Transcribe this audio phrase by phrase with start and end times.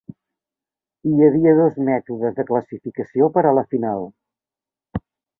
[1.09, 4.09] Hi havia dos mètodes de classificació per a la final.